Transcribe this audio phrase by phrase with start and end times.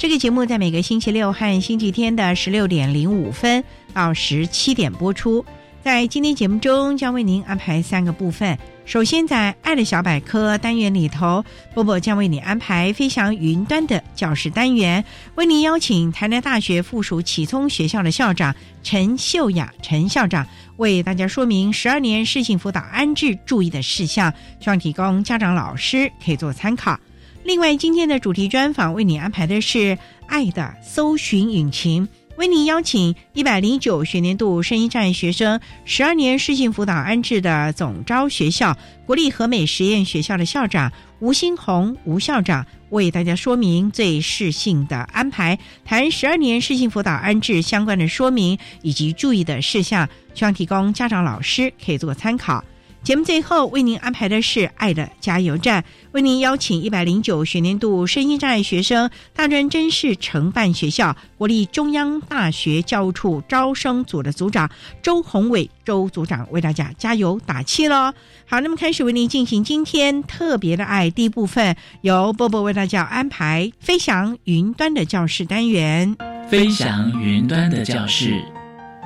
[0.00, 3.62] 这个节目在每个星期六和星期天的十六点零五分
[3.92, 5.44] 到十七点播出。
[5.82, 8.58] 在今天节目中，将为您安排三个部分。
[8.86, 20.46] 首先，在“爱的小百科”单元里头，波波将为你安排“飞翔云端”的教室单元，为您邀请台南大学附属启聪学校的校长陈秀雅陈校长
[20.78, 26.98] 为大家说明十二年适性辅导安置注意的事项，希望提供家长老师可以做参考。
[27.50, 29.78] 另外，今天的主题专访为你安排的是
[30.28, 32.06] 《爱的搜寻引擎》，
[32.36, 52.64] 为你邀请一百零九学年度声音障碍学生十二年适性辅导安置的总招学校国立和美实验学校的校长吴新红吴校长，为大家说明最适性的安排，谈十二年适性辅导安置相关的说明以及注意的事项，希望提供家长老师可以做参考。
[53.02, 64.70] 节目最后为您安排的是《爱的加油站》，为您邀请一百零九学年度身心障碍学生大专真试承办学校国立中央大学教务处招生组的组长
[65.02, 68.12] 周宏伟周组长为大家加油打气喽！
[68.46, 76.14] 好，那么开始为您进行今天特别的爱第一部分，由波波为大家安排飞翔云端的教室单元。
[76.50, 78.44] 飞翔云端的教室，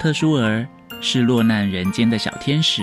[0.00, 0.66] 特殊儿
[1.00, 2.82] 是落难人间的小天使。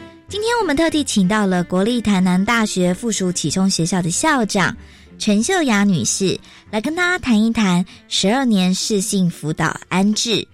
[0.31, 4.73] 今天我们特地请到了国立台南大学附属启聪学校的校长
[5.19, 6.39] 陈秀雅女士，
[6.71, 10.47] 来跟大家谈一谈十二年适性辅导安置。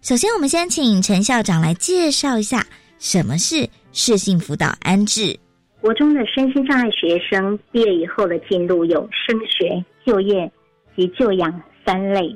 [0.00, 2.66] 首先，我们先请陈校长来介绍一下
[2.98, 5.38] 什么是适性辅导安置。
[5.82, 10.50] 国中的身心障碍学生毕业以后的进路有升学、就业
[10.96, 12.34] 及就养三类。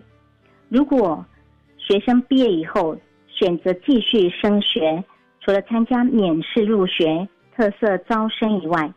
[0.69, 1.25] 如果
[1.79, 2.95] 学生毕业以后
[3.27, 5.03] 选择继续升学，
[5.45, 8.91] 除了参加免试入学特色招生以外，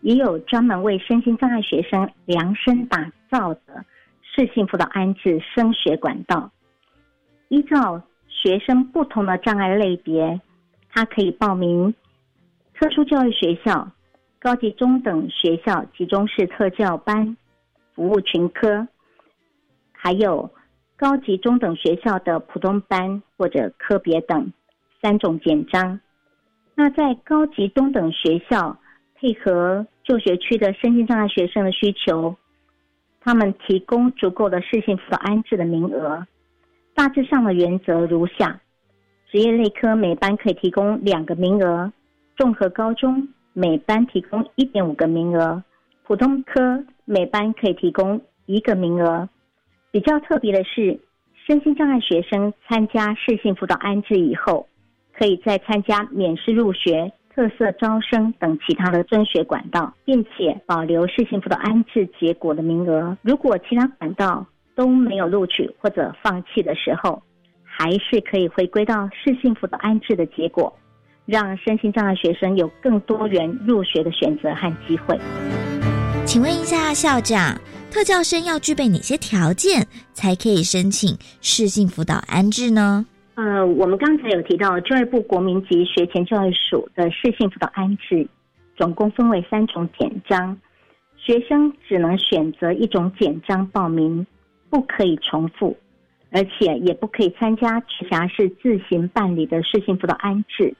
[0.00, 3.84] 也有专门为身心障碍学生量身打造的
[4.20, 6.50] 适性辅导安置升学管道。
[7.48, 10.40] 依照学生不同的障碍类别，
[10.90, 11.94] 他可以报名
[12.74, 13.88] 特殊教育学校、
[14.40, 17.36] 高级中等学校集中式特教班、
[17.94, 18.88] 服务群科，
[19.92, 20.50] 还有
[20.96, 24.52] 高级中等学校的普通班或者科别等。
[25.02, 25.98] 三种简章。
[26.76, 28.78] 那在高级中等学校，
[29.16, 32.36] 配合就学区的身心障碍学生的需求，
[33.20, 36.24] 他们提供足够的适性辅导安置的名额。
[36.94, 38.60] 大致上的原则如下：
[39.28, 41.92] 职业类科每班可以提供两个名额，
[42.36, 45.64] 综合高中每班提供一点五个名额，
[46.04, 49.28] 普通科每班可以提供一个名额。
[49.90, 51.00] 比较特别的是，
[51.44, 54.68] 身心障碍学生参加适性辅导安置以后。
[55.16, 63.16] 可以再参加免试入学、特色招生等其他的升学管道，并且保留市幸福的安置结果的名额。
[63.22, 67.22] 如果其他管道都没有录取或者放弃的时候，
[67.62, 70.72] 还是可以回归到市幸福的安置的结果。
[71.24, 75.16] 让身心障碍学生有更多元入学的选择和机会。
[76.26, 77.56] 请问一下校长，
[77.92, 83.06] 特教生要具备哪些条件才可以申请市性辅导安置呢？
[83.34, 88.28] 呃，我们刚才有提到教育部国民级学前教育署的适性辅导安置，
[88.76, 90.58] 总共分为三种简章，
[91.16, 94.26] 学生只能选择一种简章报名，
[94.68, 95.74] 不可以重复，
[96.30, 100.74] 而且也不可以参加直辖市自行办理的适性辅导安置。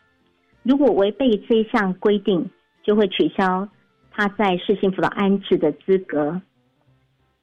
[0.63, 2.51] 如果违背这一项规定，
[2.83, 3.67] 就会取消
[4.11, 6.43] 他在适性辅导安置的资格。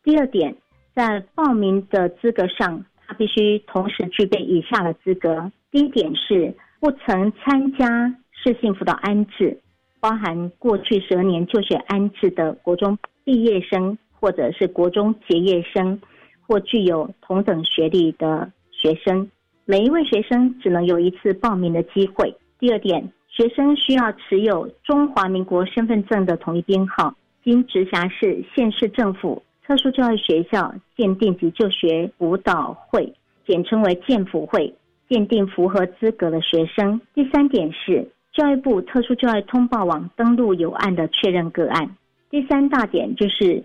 [0.04, 0.56] 第二点，
[0.94, 2.86] 在报名的资格上。
[3.10, 9.60] 他必须同时具备以下的资格：第一点是不曾参加适性辅导安置，
[10.00, 16.00] 包含过去十二年就学安置的国中毕业生，或者是国中结业生，
[16.46, 19.28] 或具有同等学历的学生。
[19.66, 22.36] 每一位学生只能有一次报名的机会。
[22.60, 29.42] 第二点，学生需要持有中华民国身份证的统一编号，经直辖市、县市政府。
[29.70, 33.14] 特殊教育学校鉴定及就学辅导会，
[33.46, 34.74] 简称为鉴辅会，
[35.08, 37.00] 鉴定符合资格的学生。
[37.14, 41.96] 第三点是教育部特殊教育通报网登录有案的确认个案。
[42.32, 43.64] 第三大点就是，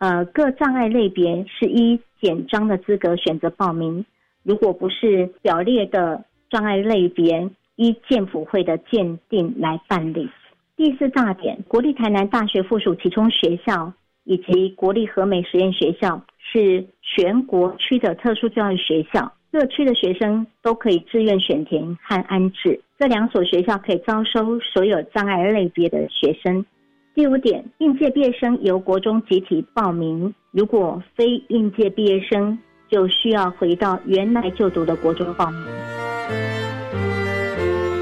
[0.00, 4.04] 呃，各障碍类别是依简章的资格选择报名，
[4.42, 10.28] 如果不是表列的障碍类别，依鉴辅会的鉴定来办理。
[10.76, 13.92] 第四大点，国立台南大学附属启聪学校。
[14.24, 22.80] 以及国立和美实验学校是全国区的特殊教育学校，各区的学生都可以自愿选填和安置。
[22.98, 26.64] 这两所学校可以招收所有障碍类别的学生。
[27.14, 32.58] 第五点，应届毕业生由国中集体报名，如果非应届毕业生，
[32.90, 35.60] 就需要回到原来就读的国中报名。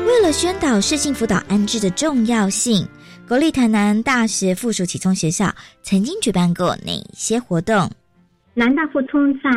[0.07, 2.87] 为了宣导适性辅导安置的重要性。
[3.29, 5.47] 国立台南大学附属启聪学校
[5.81, 7.89] 曾经举办过哪些活动？
[8.53, 9.49] 南大附聪在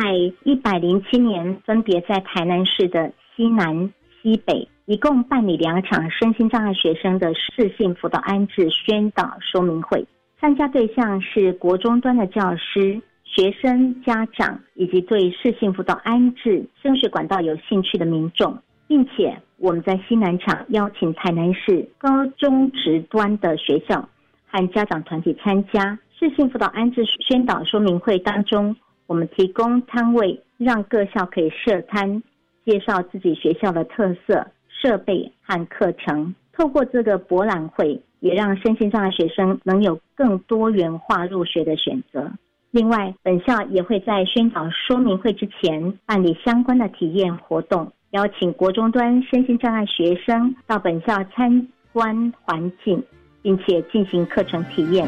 [0.44, 3.92] 一百零七年分别在台南市的西南、
[4.22, 10.06] 西北，一共办理两场身心障碍学生的适性辅导安置宣导说明会。
[10.40, 18.56] 参加对象是国中端的教师、学生、家长以及对适性辅导安置升学管道有兴趣的民众。
[18.88, 24.08] 并且我们在西南场邀请台南市高中职端的学校
[24.46, 28.76] 和家长团体参加市性辅导安置宣导说明会当中，
[29.06, 32.22] 我们提供摊位，让各校可以设摊，
[32.64, 36.34] 介绍自己学校的特色、设备和课程。
[36.52, 42.30] 透过这个博览会，也让身心障碍学生能有更多元化入学的选择。
[42.70, 47.92] 另外，本校也会在宣导说明会之前办理相关的体验活动。
[48.10, 53.02] 邀请国中端身心障碍学生到本校参观环境，
[53.42, 55.06] 并且进行课程体验。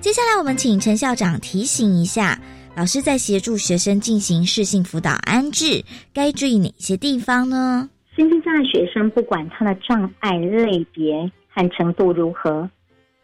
[0.00, 2.38] 接下来，我们请陈校长提醒一下，
[2.76, 7.88] 老师在协助学生进行适性辅导安置，该注意哪些地方呢？
[8.16, 12.68] 身心障碍学生不管他的障碍类别和程度如何，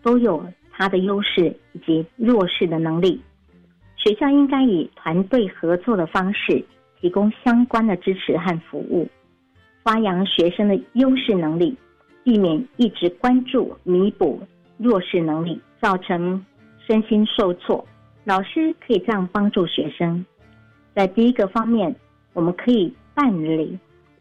[0.03, 3.21] 都有他的优势以及弱势的能力。
[3.97, 6.65] 学校应该以团队合作的方式。
[7.01, 9.09] 提供相关的支持和服务，
[9.83, 11.77] 发扬学生的优势能力，
[12.23, 14.41] 避免一直关注弥补
[14.77, 16.45] 弱势能力，造成
[16.87, 17.87] 身心受挫。
[18.25, 20.25] 老师可以这样帮助学生：
[20.95, 21.95] 在第一个方面，
[22.35, 23.79] 我们可以办理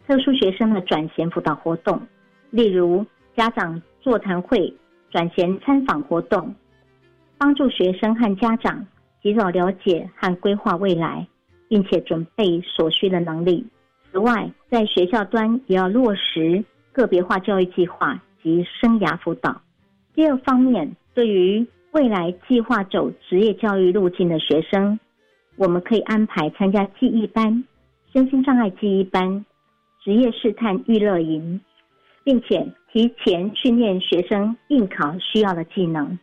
[0.07, 2.01] 特殊学生的转衔辅导活动，
[2.49, 4.73] 例如家长座谈会、
[5.11, 6.55] 转衔参访活动，
[7.37, 8.85] 帮助学生和家长
[9.21, 11.27] 及早了解和规划未来。
[11.69, 13.65] 并且准备所需的能力。
[14.11, 19.61] 此外，在学校端也要落实个别化教育计划及生涯辅导。
[20.15, 24.99] 第二方面，对于未来计划走职业教育路径的学生，
[25.55, 27.63] 我们可以安排参加记忆班、
[28.11, 29.45] 身心障碍记忆班、
[30.03, 31.61] 职业试探娱乐营，
[32.23, 36.17] 并且提前训练学生应考需要的技能。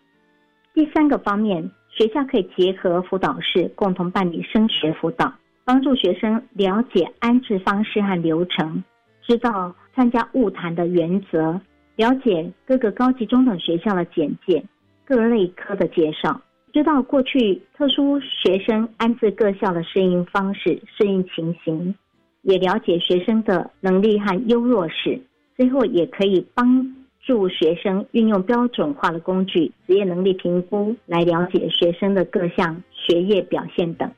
[0.74, 1.70] 第三个方面。
[1.96, 5.32] 学校可以结合辅导室共同办理升学辅导，
[5.64, 8.84] 帮助学生了解安置方式和流程，
[9.22, 11.58] 知道参加物谈的原则，
[11.96, 14.62] 了解各个高级中等学校的简介、
[15.06, 16.38] 各类科的介绍，
[16.70, 21.94] 知道过去特殊学生安置各校的适应方式、适应情形，
[22.42, 25.18] 也了解学生的能力和优弱势，
[25.56, 26.94] 最后也可以帮。
[27.26, 34.08] 助学生运用标准化的工具、职业能力评估来了解学生的各项学业表现等。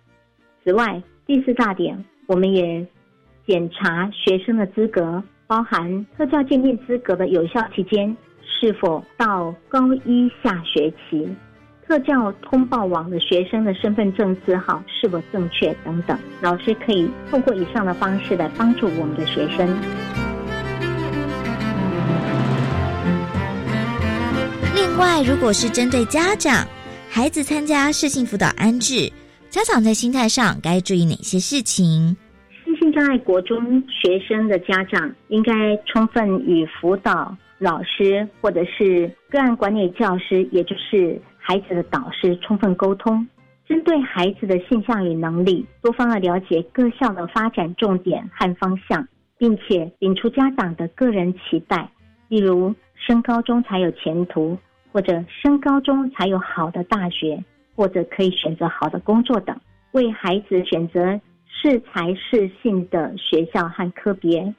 [0.62, 2.86] 此外，第四大点，我们也
[3.46, 11.26] 检查学生的资格，包含特教鉴定资格的有效期间是否到高一下学期。
[11.86, 20.27] 特教通报网的学生的身份证字号是否正确等等，老师可以通过以上的方式来帮助我们的学生。
[24.98, 26.66] 另外，如果是针对家长，
[27.08, 29.08] 孩子参加适性辅导安置，
[29.48, 32.16] 家长在心态上该注意哪些事情？
[32.64, 35.52] 身心障碍国中学生的家长应该
[35.86, 41.22] 充分与辅导老师或者是个案管理教师，也就是。
[41.38, 43.24] 孩子的导师充分沟通，
[43.68, 49.06] 针对孩子的现象与能力，多方的了解各校的发展重点和方向，
[49.38, 51.88] 并且引出家长的个人期待，
[52.26, 52.74] 例如
[53.06, 54.58] 升高中才有前途，
[54.98, 57.40] 或者升高中才有好的大学，
[57.76, 59.56] 或者可以选择好的工作等，
[59.92, 64.52] 为孩子选择适才适性的学校和科别，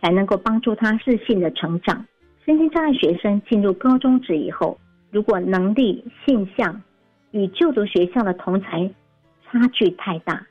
[0.00, 2.06] 才能够帮助他适性的成长。
[2.46, 4.78] 身心障碍学生进入高中职以后。
[5.10, 6.80] 如果能力、现象
[7.32, 8.88] 与就读学校的同才
[9.42, 10.46] 差距太大，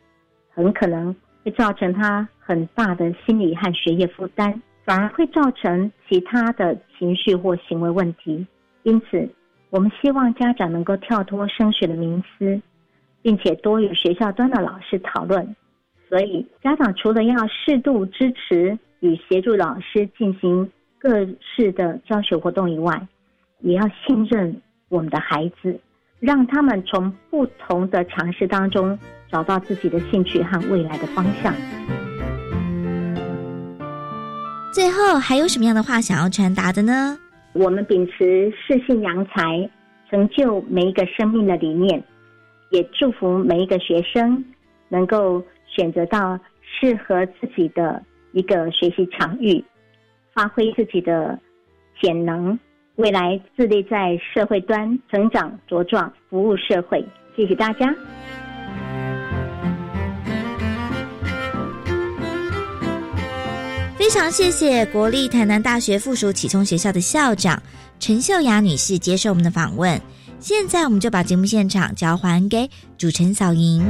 [0.49, 1.15] 很可能
[1.45, 8.45] 会造成他很大的心理和学业负担，反而会造成其他的情绪或行为问题。
[8.83, 9.29] 因此，
[9.69, 12.61] 我们希望家长能够跳脱升学的迷思，
[13.21, 15.55] 并且多与学校端的老师讨论。
[16.07, 23.07] 所以，家长除了要适度支持与协助老师进行各式的教学活动以外，
[23.59, 25.79] 也要信任我们的孩子，
[26.19, 28.97] 让他们从不同的尝试当中
[29.29, 31.53] 找到自己的兴趣和未来的方向。
[34.73, 37.19] 最后还有什么样的话想要传达的呢？
[37.53, 39.69] 我们秉持适性扬才、
[40.09, 42.03] 成就每一个生命的理念，
[42.71, 44.43] 也祝福每一个学生
[44.87, 48.01] 能够选择到适合自己的
[48.31, 49.63] 一个学习场域，
[50.33, 51.39] 发挥自己的
[51.99, 52.57] 潜能。
[52.95, 57.03] 未来自立在社会端成长茁壮，服务社会。
[57.35, 57.95] 谢谢大家。
[64.09, 67.61] 非常谢谢国立台南大学附属启聪学校的校长
[67.99, 70.01] 陈秀雅女士接受我们的访问。
[70.39, 73.85] 现在我们就把节目现场交还给主持人小莹。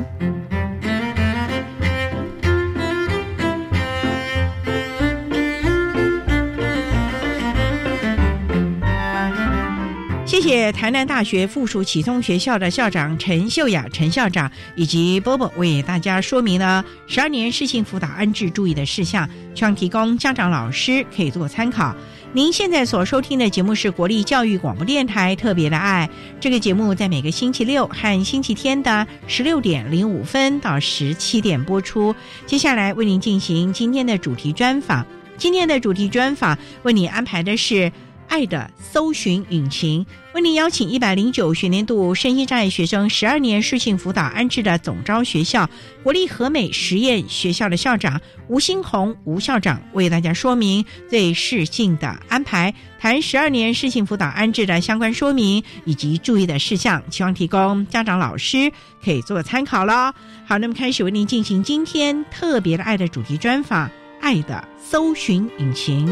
[10.41, 21.93] 谢谢台南大学附属启聪学校的校长陈秀雅陈校长以及波波为大家说明了十二年适性辅导安置注意的事项，希望提供家长老师可以做参考。
[22.31, 32.15] 您现在所收听的节目是国立教育广播电台特别的爱，这个节目在每个星期六和星期天的十六点零五分到十七点播出。
[32.45, 35.05] 接下来为您进行今天的主题专访，
[35.37, 37.91] 今天的主题专访为你安排的是。
[38.29, 45.67] 爱的搜寻引擎为您邀请一百零九学年度身心障碍学生十二年适性辅导安置的总招学校
[46.03, 58.71] 国立和美实验学校的校长吴新红吴校长为大家说明最适性的安排，谈十二年适性辅导安置的相关说明以及注意的事项，希望提供家长老师
[59.03, 60.13] 可以做参考喽。
[60.45, 63.89] 好，那么开始为您进行今天特别的爱的主题专访，
[64.21, 66.07] 爱的搜寻引擎。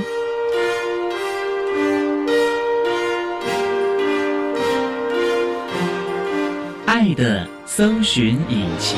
[7.14, 8.98] 的搜寻引擎。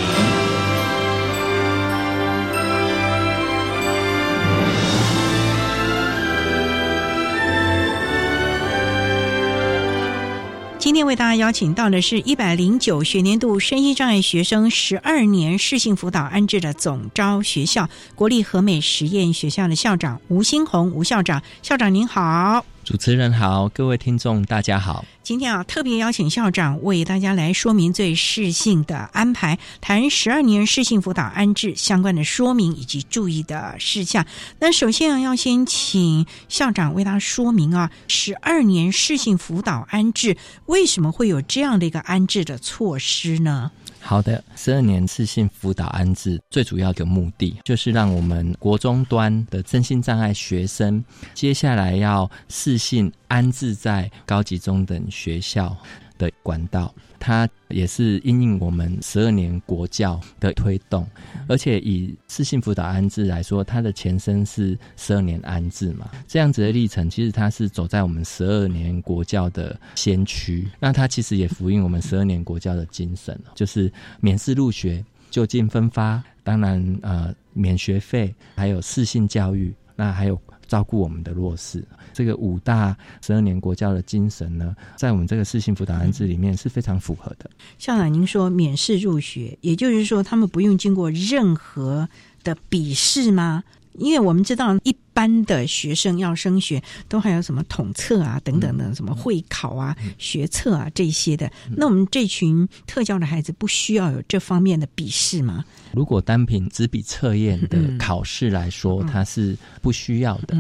[10.78, 22.66] 今天为大家邀请到的是一百零九学年度身心障碍学生十二年适性辅导安置的总招学校国立和美实验学校的校长吴新红吴校长，校长您好。
[22.90, 25.06] 主持人好，各位听众大家好。
[25.22, 34.26] 今天啊，特别邀请校长为大家来说明最适性的安排，谈十二年适性辅导安置相关的说明以及注意的事项。
[34.58, 43.70] 那首先啊，要先请校长为大家说明啊，十二年适性辅导安置为什么会有这样的一个安置的措施呢？
[44.02, 51.04] 好的，十二年次性辅导安置最主要的目的，就是让我们国中端的身心障碍学生，
[51.34, 55.78] 接下来要适性安置在高级中等学校。
[56.20, 61.08] 的管道，它也是因应我们十二年国教的推动，
[61.48, 80.40] 而且以私信辅导安置来说，它的前身是十二年安置嘛，这样子的历程，其实它是走在我们十二年国教的先驱，那它其实也呼应我们十二年国教的精神，就是免试入学、就近分发，当然呃免学费，还有适性教育，那还有。
[80.70, 81.84] 照顾我们的弱势。
[82.14, 87.50] 这个五大十二年国教的精神呢，在我们这个四性辅导安置里面是非常符合的。
[87.78, 92.08] 校长，您说免试入学，也就是说他们不用经过任何
[92.44, 93.64] 的笔试吗？
[93.94, 101.52] 因为我们知道，一般的学生要升学，都还有什么统测啊等等的，什么会考啊、学测啊这些的。
[101.76, 105.66] 那我们这群特教的孩子，不需要有这方面的笔试吗？
[105.92, 110.56] 如果单凭纸笔测验的考试来说，它是不需要的。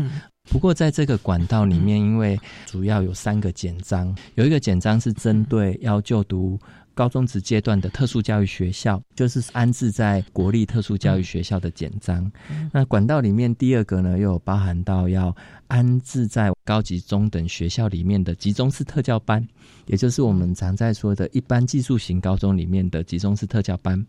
[0.49, 6.59] 不过在这个管道里面，因为主要有三个简章，有一个简章是针对要就读。
[6.99, 12.29] 高中职阶段的特殊教育学校，就是安置在国立特殊教育学校的简章。
[12.73, 15.33] 那管道里面第二个呢，又有包含到要
[15.67, 19.47] 安置在高级中等学校里面的集中式特教班，
[19.85, 24.05] 也就是我们常在说的一般技术型高中里面的集中式特教班。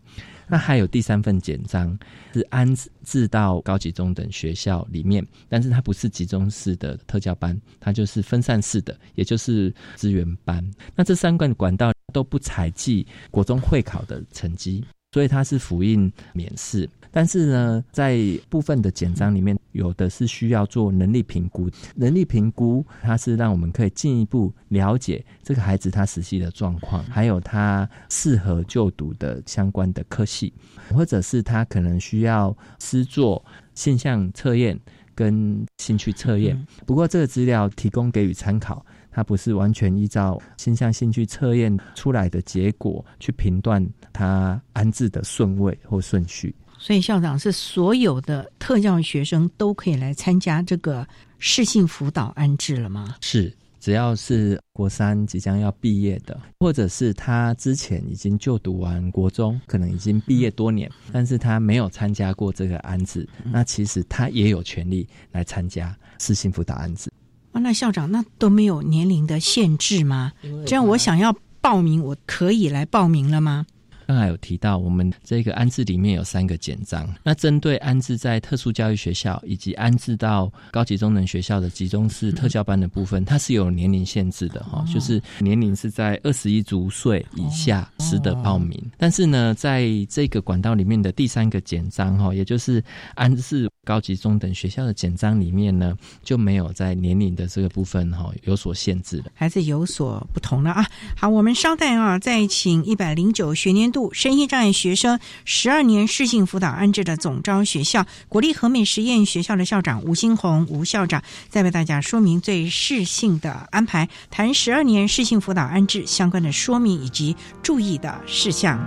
[0.49, 1.97] 那还有第三份简章
[2.33, 10.61] 是安置到高级中等学校里面，但是它不是集中式的特教班，它就是分散式的，也就是资源班。
[10.93, 11.89] 那这三个管道。
[12.11, 16.87] 都不采计国中会考的成绩，所以它是复印免试。
[17.13, 18.17] 但是呢，在
[18.49, 21.69] 部分的简章里面，有的是需要做能力评估。
[21.93, 30.53] 能力评估，它是让我们可以进一步了解这个孩子他实际的状况，还有他适合就读的相关的科系，
[30.93, 33.43] 或者是他可能需要师做
[33.75, 34.79] 现象测验
[35.13, 36.65] 跟兴趣测验。
[36.85, 38.85] 不过，这个资料提供给予参考。
[39.11, 46.55] 它不是完全依照倾向性去测验出来的结果去评断他安置的顺位或顺序。
[46.79, 53.15] 所以校长是所有的特教学生都可以来参加这个适性辅导安置了吗？
[53.21, 67.11] 是，只要是国三即将要毕业的，或者是他之前已经就读完国中，可能已经毕业多年，但是他没有参加过这个安置，那其实他也有权利来参加适性辅导安置。
[67.51, 70.31] 啊，那校长，那都没有年龄的限制吗？
[70.65, 73.65] 这样我想要报名，我可以来报名了吗？
[74.11, 77.07] 刚才有提到，我们这个安置里面有三个简章。
[77.23, 88.77] 那针对安置在特殊教育学校以及安置到高级中等学校的集中式特教班的部分，它是有年龄限制的哈，就是年龄是在二十一足岁以下值得报名。
[88.97, 92.83] 但是呢，在这个管道里面的第三个简章哈，也就是
[93.15, 100.85] 安置高级中等学校的简章里面呢，就没有在年龄的这个部分哈有所限制的，还是有所不同的啊。
[101.15, 104.00] 好，我们稍待啊，再请一百零九学年度。
[104.13, 118.79] 身心障碍学生十二年适性辅导安置的总招学校国立和美实验学校的校长吴新红吴校长，再为大家说明最适性的安排，谈十二年适性辅导安置相关的说明以及注意的事项。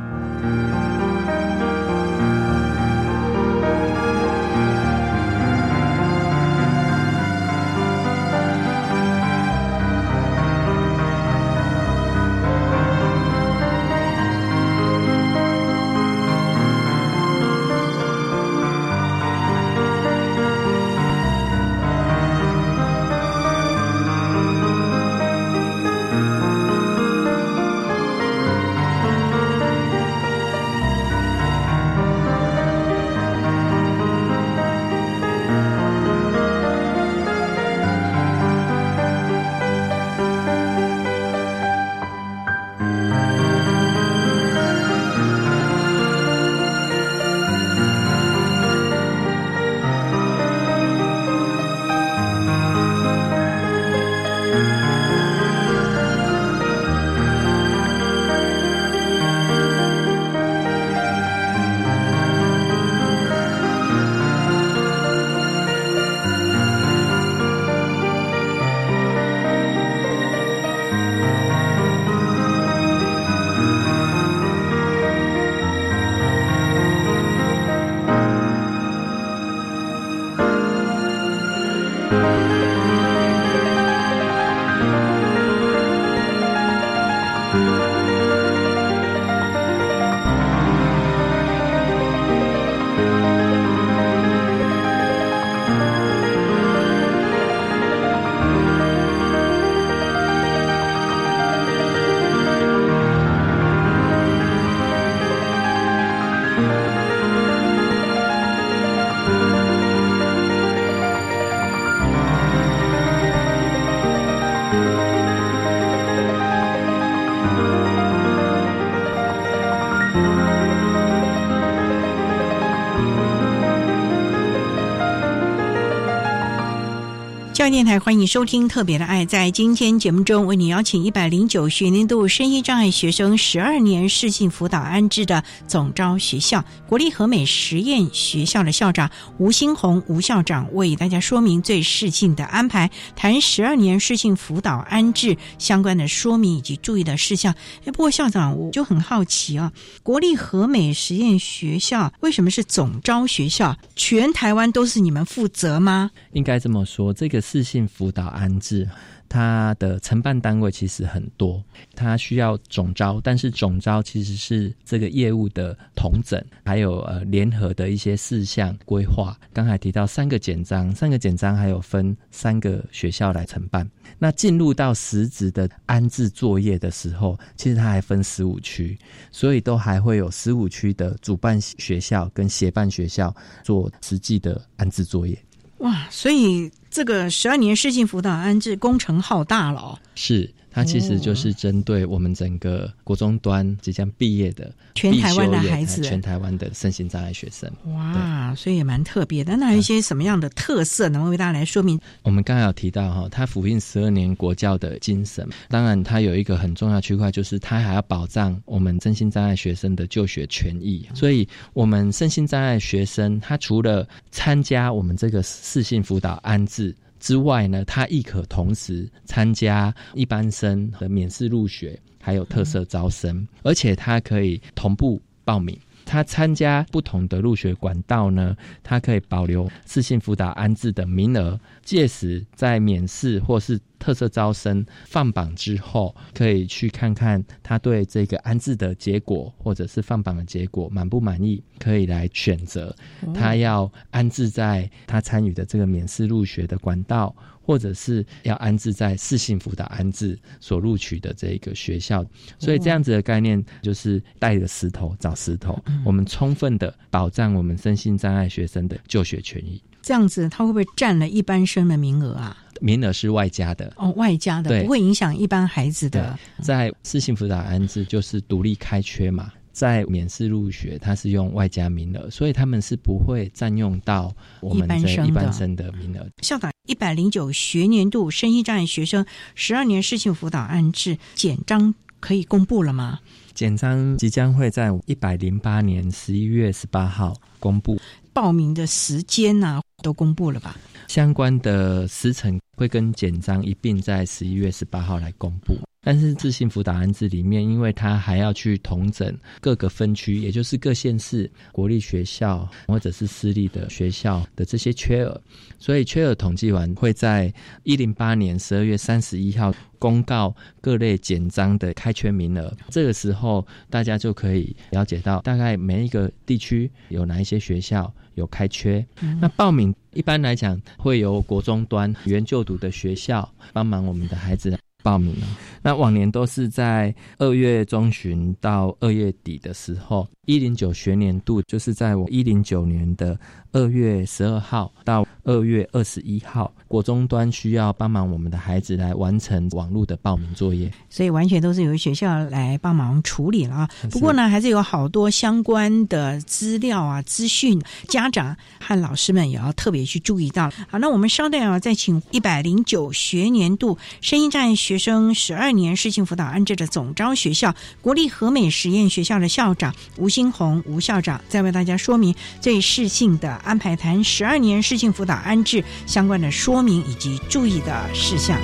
[127.74, 129.26] 电台，欢迎收听《特别的爱》。
[129.28, 147.52] 在今天节目中，为你邀请一百零九学年度身心障碍学生十二年适性辅导安置的总招学校国立和美实验学校的校长吴新红吴校长，为大家说明最适性的安排，谈十二年适性辅导安置相关的说明以及注意的事项。
[147.86, 149.72] 哎，不过校长，我就很好奇啊，
[150.04, 153.76] 国立和美实验学校为什么是总招学校？
[153.96, 156.12] 全台湾都是你们负责吗？
[156.34, 158.88] 应该这么说，这个适性辅导安置，
[159.28, 161.64] 它的承办单位其实很多，
[161.96, 169.36] 它需要总招，但是总招其实是这个业务的统整，还有呃联合的一些事项规划。
[169.52, 173.88] 刚才提到三个简章，三个简章还有分三个学校来承办。
[174.18, 178.96] 那进入到实质的安置作业的时候，其实它还分十五区，
[179.32, 185.36] 所以都还会有十五区的主办学校跟协办学校做实际的安置作业。
[185.78, 189.98] 哇，所以这个十二年适性辅导安置工程浩大了哦。
[190.14, 190.48] 是。
[190.76, 197.70] 它其实就是针对我们整个国中端即将毕业的全台湾的孩子，全台湾的身心障碍学生。
[197.94, 199.56] 哇，所以也蛮特别的。
[199.56, 201.96] 那有一些什么样的特色，能够为大家来说明？
[202.24, 205.48] 我们刚刚有提到哈，它辅印十二年国教的精神。
[205.68, 211.08] 当然，它有一个很重要区块，就是它还要保障我们身心障碍学生的就学权益。
[211.14, 216.83] 所以，我们身心障碍学生，他除了参加我们这个视性辅导安置。
[217.24, 225.74] 之外呢，他亦可同时参加一般生和免试入学，还有特色招生，而且他可以同步报名。
[226.04, 231.58] 他参加不同的入学管道呢，他可以保留自信辅导安置的名额。
[231.82, 242.94] 届时在免试或是特色招生放榜之后，可以去看看他对这个安置的结果，或者是放榜的结果满不满意，可以来选择
[243.34, 247.34] 他要安置在他参与的这个免试入学的管道。
[247.64, 252.24] 或者是要安置在市幸福的安置所录取的这个学校，
[252.58, 259.82] 所以这样子的概念就是带着石头找石头，我们充分的保障我们身心障碍学生的就学权益。
[260.02, 262.56] 这样子他会不会占了一般生的名额啊？
[262.80, 266.38] 名额是外加的哦，外加的不会影响一般孩子的。
[266.60, 269.50] 在市幸福的安置就是独立开缺嘛。
[269.74, 276.26] 在免试入学，它是用外加名额，所以他们是不会占用到我们的一般生的名额。
[276.40, 283.18] 校长，一百零九学年度身心障碍学生十二年事情辅导安置简章可以公布了吗？
[283.52, 288.00] 简章即将会在一百零八年十一月十八号公布，
[288.32, 290.76] 报名的时间呢都公布了吧？
[291.08, 295.76] 相关的时程会跟简章一并在十一月十八号来公布。
[296.04, 305.40] 但是自信辅导安置里面，因为它还要去统整各个分区，也就是各县市国立学校或者是私立的学校的这些缺额，
[305.78, 312.76] 所以缺额统计完会在一零八年十二月三十一号公告各类简章的开缺名额。
[312.90, 319.04] 这个时候，大家就可以了解到大概每一个地区有哪一些学校有开缺。
[319.40, 324.76] 那报名一般来讲会由国中端原就读的学校帮忙我们的孩子。
[325.04, 325.46] 报名了，
[325.82, 333.38] 那往年都是在二月中旬到二月底的时候，一零九学年度就是在我一零九年的
[333.72, 343.90] 二月十二号到二月二十一号，国中端需要帮忙我们的孩子来完成网络的报名作业，所以完全都是由学校来帮忙处理了啊。
[344.10, 347.78] 不过呢，还是有好多相关的资料啊、资讯，
[348.08, 350.70] 家长和老师们也要特别去注意到。
[350.88, 354.94] 好，那我们稍等啊，再请一百零九学年度声音站学。
[354.94, 368.58] 学生十二年事情辅导安置的总招学校国立和美实验学校的校长吴新红吴校长，再为大家说明对适性的安排，谈十二年适性辅导安置相关的说明以及注意的事项。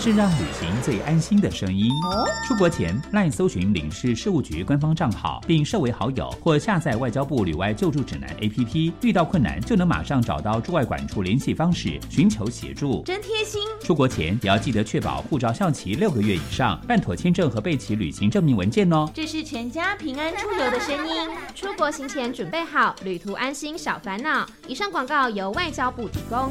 [0.00, 1.92] 是让旅行最安心的声音。
[2.04, 13.60] 哦，出国前赖搜寻领事事务局官方账号，并设为好友，或下载外交部旅外救助指南 APP，遇到困难就能马上找到驻外馆处联系方式，寻求协助，真贴心。
[13.84, 19.06] 出国前也要记得确保护照效期六个月以上，办妥签证和备齐旅行证明文件哦。
[19.12, 21.14] 这是全家平安出游的声音。
[21.54, 24.46] 出国行前准备好，旅途安心少烦恼。
[24.66, 26.50] 以上广告由外交部提供。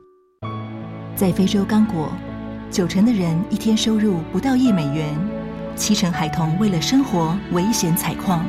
[1.21, 2.11] 在非洲刚果，
[2.71, 5.15] 九成的人一天收入不到一美元，
[5.75, 8.43] 七成孩童为了生活危险采矿。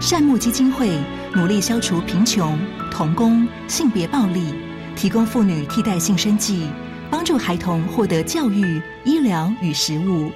[0.00, 0.98] 善牧基金会
[1.34, 2.58] 努力消除贫穷、
[2.90, 4.54] 童工、性别暴力，
[4.96, 6.70] 提供妇女替代性生计，
[7.10, 10.32] 帮助孩童获得教育、医疗与食物。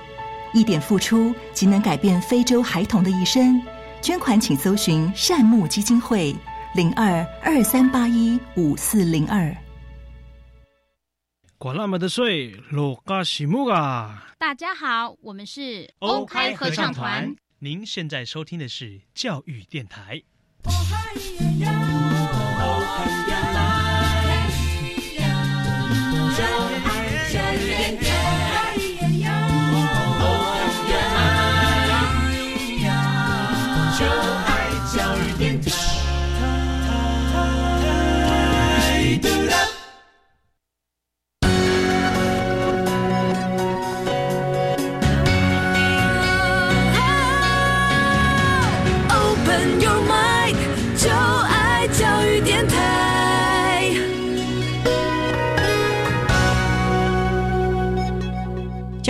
[0.53, 3.59] 一点付出即能改变非洲孩童的一生。
[4.03, 6.37] 捐款请搜寻善牧基金会
[6.75, 9.51] 零二二三八一五四零二。
[11.63, 14.27] 管那么的水，罗嘎西木啊！
[14.37, 17.33] 大家好，我们是 OK 合唱团。
[17.61, 20.21] 您现在收听的是教育电台。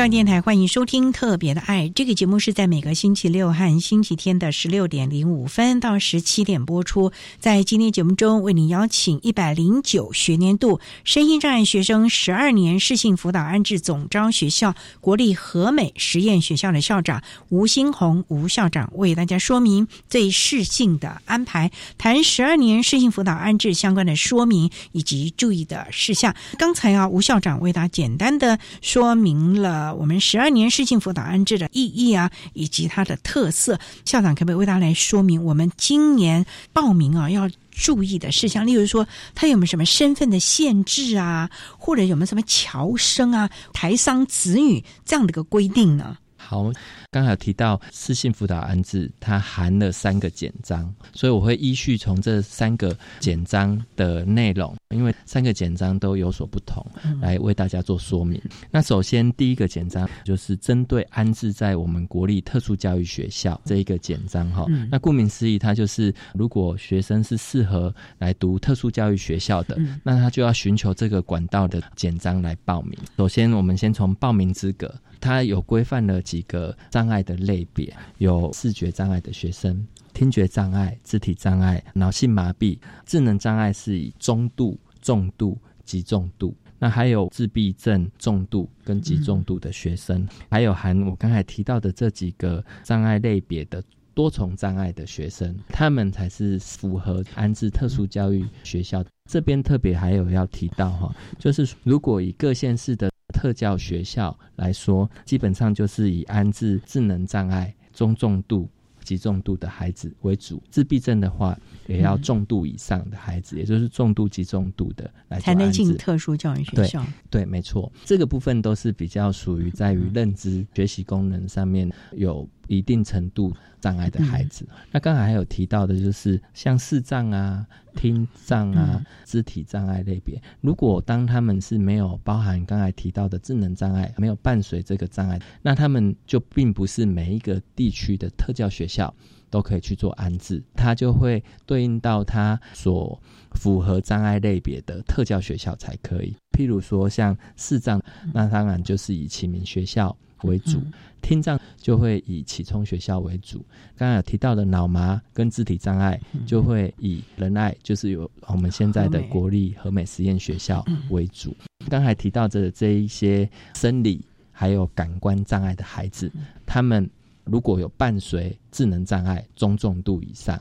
[0.02, 7.12] 教育电台欢迎收听《特别的爱》这个节目，是在每个星期六和星期天的十六点零五分到十七点播出。
[7.38, 26.34] 在今天节目中，为您邀请一百零九学年度身心障碍学生十二年适性辅导安置总招学校国立和美实验学校的校长吴新红吴校长为大家说明最适性的安排，谈十二年适性辅导安置相关的说明以及注意的事项。
[26.58, 29.91] 刚才啊，吴校长为大家简单的说明了。
[29.94, 35.42] 我们十二年市进辅导安置的意义啊，以及它的特色，校长可不可以为大家来说明？
[35.44, 46.18] 我们今年报名啊要注意的事项，例如说，他有没有什么身份的限制啊，或者有没有什么侨生啊、台商子女这样的一个规定呢？
[46.52, 46.72] 好。
[47.10, 56.84] 刚才提到私信辅导安置，它含了三个简章，所以我会依序从这三个简章的内容，因为三个简章都有所不同，
[57.20, 58.40] 来为大家做说明。
[58.70, 64.66] 那首先第一个简章就是针对安置在我们国立特殊教育学校这一个简章哈。
[64.90, 72.98] 那顾名思义，它就是如果学生是适合来读特殊教育学校的，那他就要寻求这个管道的简章来报名。
[73.16, 74.94] 首先，我们先从报名资格。
[75.22, 86.52] 它有规范了几个障碍的类别，有视觉障碍的学生、听觉障碍、肢体障碍、脑性麻痹、智能障碍是以中度、重度及重度。
[86.80, 93.80] 那还有自闭症重度跟极重度的学生，还有含我刚才提到的这几个障碍类别的
[94.14, 99.04] 多重障碍的学生，他们才是符合安置特殊教育学校。
[99.30, 103.10] 这边特别还有要提到哈，就是如果以各县市的。
[103.34, 108.68] 特教学校来说，基本上就是以安置智能障碍中重度
[109.02, 110.62] 极重度的孩子为主。
[110.70, 117.04] 自闭症的话，也要重度以上的孩子，也就是重度及重度的来才能进特殊教育学校。
[117.30, 123.52] 对，没错，这个部分都是比较属于在于认知、学习功能上面有一定程度。
[123.82, 127.66] 障碍的孩子，那刚才还有提到的，就是像视障啊、
[127.96, 130.40] 听障啊、肢体障碍类别。
[130.60, 139.12] 如果当他们是没有包含刚才提到的智能障碍，没有伴随这个障碍，那他们就并不是每一个地区的特教学校
[139.52, 146.34] 都可以去做安置，它就会对应到它所符合障碍类别的特教学校才可以。
[146.50, 150.16] 譬如说像视障，那当然就是以启明学校。
[150.44, 150.82] 为主，
[151.20, 153.64] 听障就会以启聪学校为主。
[153.96, 161.54] 刚刚有提到的脑麻跟肢体障碍，就会以仁爱，就是有我们现在的国立和美实验学校为主。
[161.88, 166.28] 刚才提到的这一些生理还有感官障碍的孩子，
[166.66, 167.08] 他们
[167.44, 170.60] 如果有伴随智能障碍中重度以上，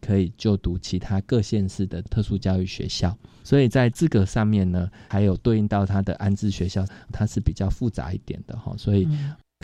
[0.00, 3.16] 可以就读其他各县市的特殊教育学校。
[3.44, 8.74] 所以在资格上面呢，还有对应到他的安置学校，它是比较复杂一点的哈。
[8.76, 9.08] 所以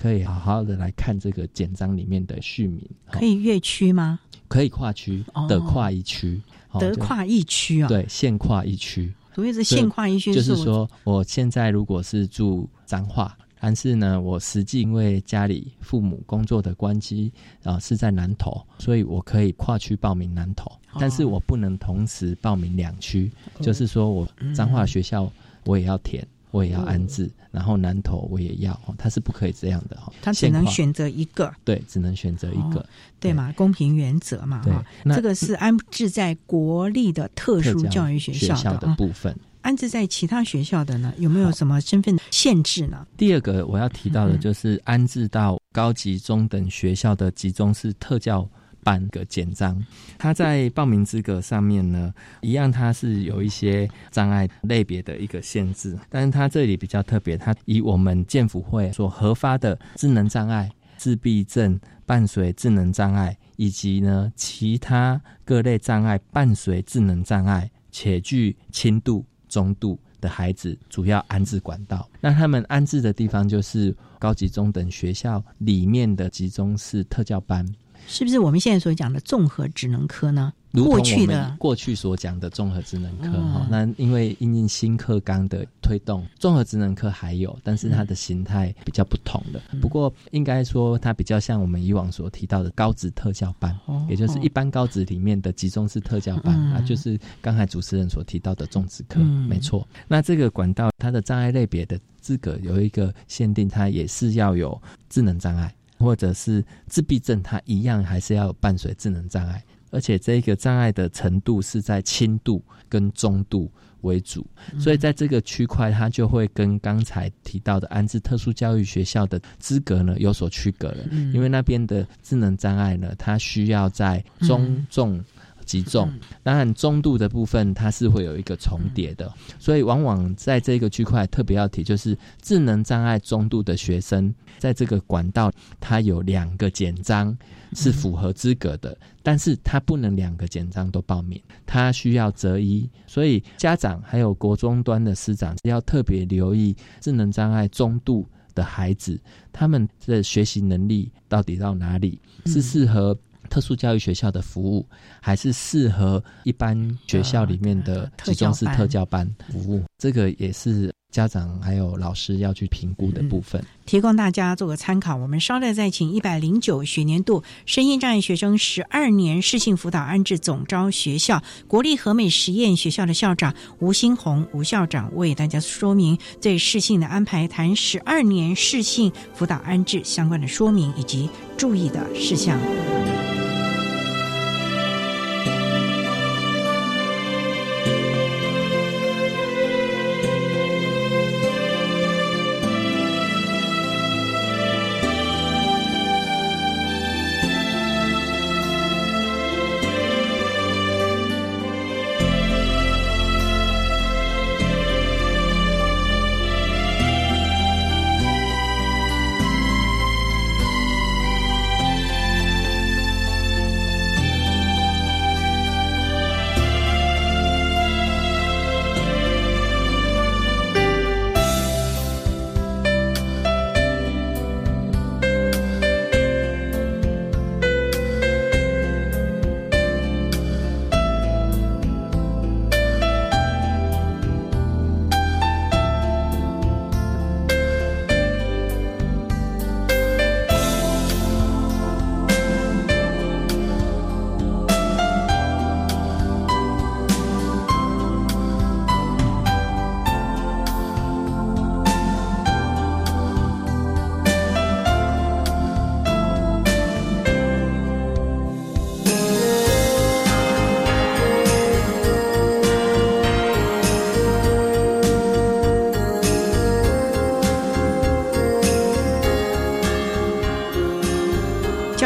[0.01, 2.85] 可以好好的来看这个简章里面的序名。
[3.11, 4.21] 可以越区吗？
[4.49, 6.41] 可以跨区的跨一区，
[6.79, 7.89] 得跨一区啊？
[7.89, 9.13] 对，现跨一区。
[9.35, 25.33] 所谓的现跨一区，就是说，我现在如果是住彰化，但是呢，我实际因为家里父母工作的关系啊是在南投，所以我可以跨区报名南投，但是我不能同时报名两区，就是说我彰化学校
[25.65, 26.27] 我也要填。
[26.51, 32.87] 我也要安置，然后南投我也要，他是不可以这样的哈，他只能选择一个，对，只能选择一个，
[33.19, 34.85] 对嘛，公平原则嘛，哈，
[35.17, 43.07] 这个是安置在国立的特殊教育学校的部分，安置在其他学校的呢，有没有什么身份限制呢？
[43.17, 48.49] 第二个我要提到的就是安置到高级中等学校的集中式特教。
[48.83, 49.83] 办个简章，
[50.19, 69.25] 它在报名资格上面呢，一样它是有一些障碍类别的一个限制，但是它这里比较特别，它以我们建辅会所核发的智能障碍、自闭症伴随智能障碍，以及呢其他各类障碍伴随智能障碍且具轻度、
[69.55, 72.09] 中度的孩子，主要安置管道。
[72.21, 77.65] 那他们安置的地方就是高级中等学校里面的集中式特教班。
[78.07, 80.53] 是不是我们现在所讲的综合职能科呢？
[80.73, 89.63] 过去的过去所讲的综合职能科哈，那因为因应新课纲的推动，综合职能科还有，但是它的形态比较不同的。
[89.81, 99.87] 不过应该说，它比较像我们以往所提到的高职特教班，也就是一般高职里面的集中式特教班啊，就是刚才主持人所提到的种植科，没错。
[100.09, 105.73] 那这个管道它的障碍类别的资格有一个限定，它也是要有智能障碍。
[105.99, 113.71] 或者是自闭症，它一样还是要伴随智能障碍，而且这个障碍的程度是在轻度跟中度
[114.03, 114.47] 为主，
[114.79, 125.25] 所以在这个区块，它就会跟刚才提到的安置特殊教育学校的资格呢有所区隔了，因为那边的智能障碍呢，它需要在中重。
[125.65, 135.51] 极重，当然中度的部分它是会有一个重叠的，所以往往在这个区块特别要提，就是智能障碍中度的学生，在这个管道，
[135.81, 137.37] 它有两个简章
[137.73, 149.21] 是符合资格的，但是他不能两个简章都报名，他需要择一，所以家长还有国中端的师长要特别留意智能障碍中度的孩子，
[149.53, 153.17] 他们的学习能力到底到哪里，是适合。
[153.55, 154.85] 特殊教育学校的服务，
[155.21, 165.15] 还是适合一般学校里面的集中式特教班服务，这个也是家长还有老师要去评估的部分，提供大家做个参考。
[165.15, 182.59] 我们稍待再请一百零九学年度身心障碍学生十二年适性辅导安置总招学校国立和美实验学校的校长吴新红吴校长为大家说明对适性的安排，谈十二年适性辅导安置相关的说明以及注意的事项。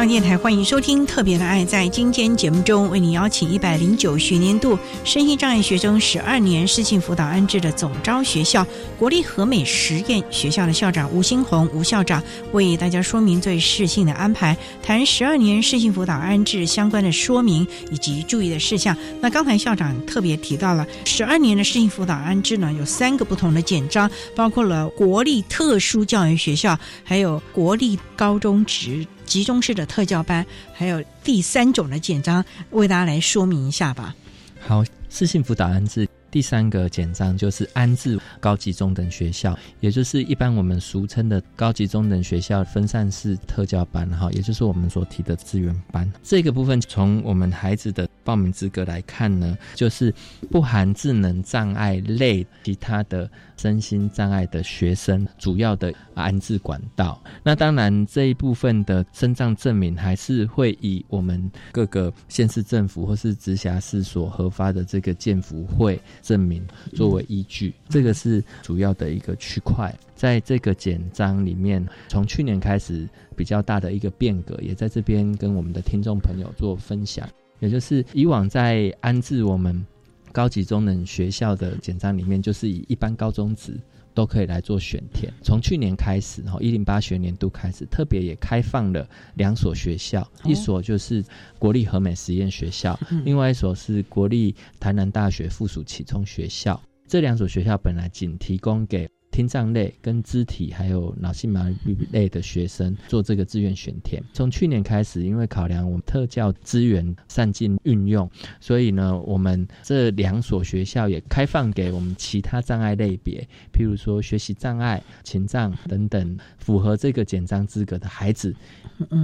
[0.09, 1.63] 电台欢迎收听《特别的爱》。
[1.67, 8.67] 在今天节目中，为您邀请一百零九学年度身心障碍学生十二年适性辅导安置的总招学校
[8.99, 18.97] 国立和美实验学校的校长吴新红吴校长，为大家说明对适性的安排，谈十二年适性辅导安置相关的说明以及注意的事项。
[19.21, 29.07] 那刚才校长特别提到了十二年的适性辅导安置呢，有三个不同的简章，包括了国立特殊教育学校，还有国立高中职。
[29.29, 34.17] 集中式的特教班，还有第三种的简章，为大家来说明一下吧。
[34.59, 36.09] 好，是幸福导安置。
[36.31, 46.11] 第三个简章就是安置高级中等学校，也就是一般我们俗称的高级中等学校分散式特教班，哈，也就是我们所提的资源班。
[46.23, 50.13] 这个部分从我们孩子的报名资格来看呢，就是
[50.51, 57.19] 不含智能障碍类其他的身心障碍的学生主要的安置管道。
[57.43, 65.99] 那当然这一部分的身障证明还是会以我们各个县市政府或是直辖市所核发的这个建福会。
[66.21, 66.63] 证明
[66.95, 69.95] 作为依据，这个是主要的一个区块。
[70.15, 77.27] 在这个简章里面，从去年开始比较大的一个变革，也在这边跟我们的听众朋友做分享。
[77.61, 79.85] 也就是以往在安置我们
[80.33, 83.79] 高级中等学校的简章里面，就是以一般高中职。
[84.15, 85.33] 都可以来做选填。
[85.45, 91.25] 从去年开始，哈，一零八学年度开始，特别也开放了两所学校，一所就是
[91.57, 96.83] 国立和美实验学校，另外一所是国立台南大学附属启聪学校。
[97.07, 99.09] 这两所学校本来仅提供给。
[99.39, 104.21] 听障类跟肢体还有脑性麻痹类的学生做这个志愿选填。
[104.33, 108.29] 从去年开始，因为考量我们特教资源善尽运用，
[108.59, 118.53] 所以呢，我们这两所学校也开放给我们其他障碍类别，譬如说学习障碍、情障等等，符合这个简章资格的孩子，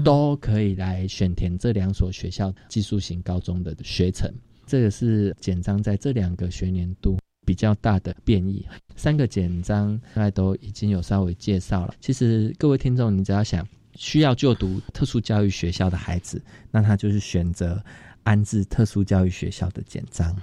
[0.05, 4.33] 都可以来选填这两所学校技术型高中的学程。
[4.65, 7.19] 这个是简章在这两个学年度。
[7.45, 8.67] 比较大的变异，
[8.97, 11.95] 三个简章现在都已经有稍微介绍了。
[12.01, 17.83] 其实各位听众，你只要想需要就读特殊教育学校的孩子，那他就是选择
[18.23, 20.35] 安置特殊教育学校的简章。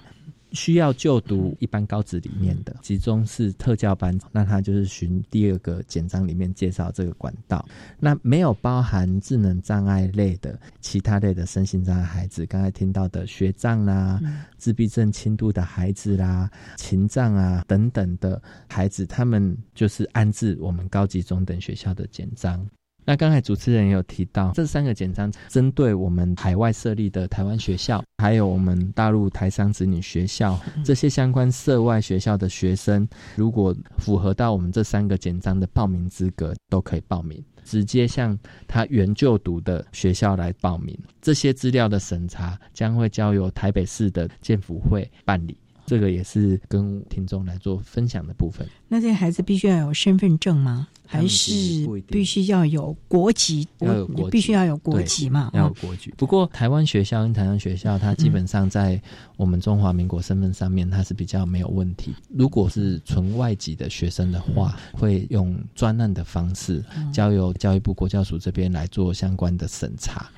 [0.51, 7.65] 需要就读一般高职里面的集中是特教班，那他就是循第二个简章里面介绍这个管道。
[7.99, 14.19] 那没有包含智能障碍类的其他类的身心障碍孩子，刚才听到的学障啦、
[14.57, 22.67] 自闭症轻度的孩子啦、情障啊等等的孩子，他们就是安置我们高级中等学校的简章。
[23.03, 38.37] 那刚才主持人有提到，这三个简章针对我们海外设立的台湾学校，还有我们大陆台商子女学校这些相关涉外学校的学生，如果符合到我们这三个简章的报名资格，都可以报名，直接向
[38.67, 40.97] 他原就读的学校来报名。
[41.21, 45.57] 这些资料的审查将会交由台北市的建福会办理。
[45.91, 48.65] 这个也是跟听众来做分享的部分。
[48.87, 50.87] 那这些孩子必须要有身份证吗？
[51.05, 53.67] 还是必须要有国籍？
[53.79, 55.51] 要有国，必须要有国籍嘛？
[55.53, 56.13] 要有国籍。
[56.15, 59.01] 不过台湾学校跟台湾学校，它基本上在
[59.35, 62.15] 我们中华民国身份上面，它是比较没有问题。
[62.29, 66.81] 如果是纯外籍的学生的话，会用专案的方式，
[67.11, 70.31] 交由教育部国教署这边来做相关的审查。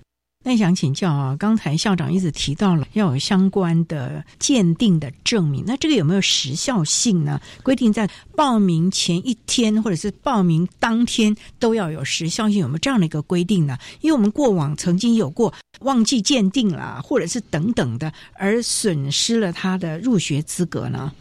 [0.43, 7.39] 那想请教啊，刚才校长一直提到了要有相关的鉴定的证明，那这个有没有时效性呢？
[7.63, 13.77] 规定在报名前一天或者是报名当天都要有时效性，有没有这样的一个规定呢？
[14.01, 21.11] 因为我们过往曾经有过忘记鉴定啦，或者是等等的，而损失了他的入学资格呢？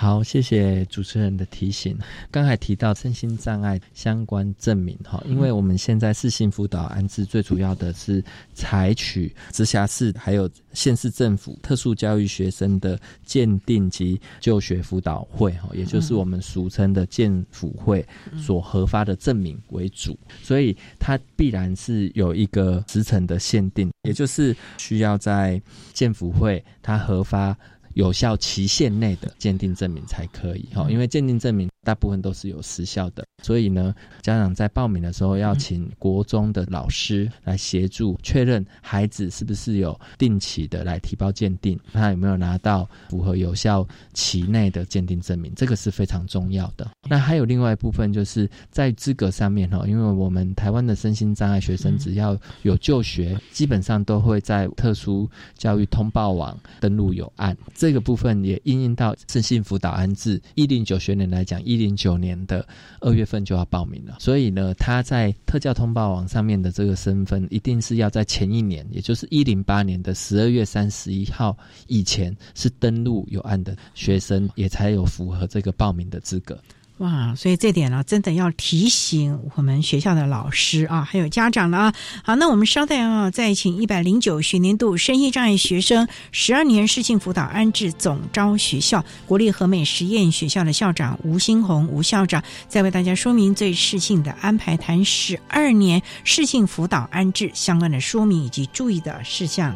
[0.00, 1.94] 好，谢谢主持人的提醒。
[2.30, 8.24] 刚才提到身心障碍相关证明，哈，因为我们现在是性辅导安置，最主要的是
[8.54, 18.02] 采取直辖市还有县市政府特殊教育学生的鉴定及就学辅导会，哈，也就是我们俗称的建辅会
[18.38, 25.60] 所核发的证明为主，所以它必然是有一个时程的限定，也就是需要在
[25.92, 27.54] 建辅会它核发。
[27.94, 46.86] 有效期限内的鉴定证明才可以哈，因为鉴定证明大部分都是有时效的，所以呢，家长在报名的时候要请国中的老师来协助确认孩子是不是有定期的来提报鉴定，他有没有拿到符合有效期内的鉴定证明，这个是非常重要的。
[47.08, 57.56] 那还有另外一部分就是在资格上面哈，因为我们台湾的身心障碍学生只要有就学，基本上都会在特殊教育通报网登录有案。
[57.74, 62.66] 这个部分也应用到身心辅导安置一零九学年来讲，一零九年的
[63.00, 71.56] 二月份就要报名了，所以呢，他在特教通报网上面的这个身份，一定是要在前一年，也就是一零八年的十二月三十一号
[71.86, 76.58] 以前是登录有案的学生，也才有符合这个报名的资格。
[77.00, 81.94] 哇，所以这点呢，真的要提醒我们学校的老师啊，还有家长了啊。
[82.22, 99.74] 好，那我们稍待啊，再请一百零九学年度身心障碍学生十二年适性辅导安置总招学校国立和美实验学校的校长吴新红吴校长，再为大家说明最适性的安排，谈十二年适性辅导安置相关的说明以及注意的事项。